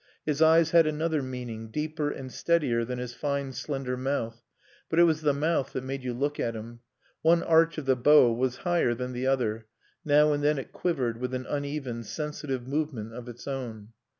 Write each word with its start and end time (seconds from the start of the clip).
His 0.25 0.41
eyes 0.41 0.71
had 0.71 0.87
another 0.87 1.21
meaning, 1.21 1.69
deeper 1.69 2.09
and 2.09 2.31
steadier 2.31 2.83
than 2.83 2.97
his 2.97 3.13
fine 3.13 3.53
slender 3.53 3.95
mouth; 3.95 4.41
but 4.89 4.97
it 4.97 5.03
was 5.03 5.21
the 5.21 5.31
mouth 5.31 5.73
that 5.73 5.83
made 5.83 6.03
you 6.03 6.11
look 6.11 6.39
at 6.39 6.55
him. 6.55 6.79
One 7.21 7.43
arch 7.43 7.77
of 7.77 7.85
the 7.85 7.95
bow 7.95 8.33
was 8.33 8.55
higher 8.65 8.95
than 8.95 9.11
the 9.13 9.27
other; 9.27 9.67
now 10.03 10.33
and 10.33 10.43
then 10.43 10.57
it 10.57 10.71
quivered 10.71 11.17
with 11.17 11.35
an 11.35 11.45
uneven, 11.45 12.03
sensitive 12.03 12.67
movement 12.67 13.13
of 13.13 13.29
its 13.29 13.47
own. 13.47 13.89